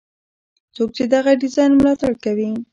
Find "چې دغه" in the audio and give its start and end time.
0.97-1.31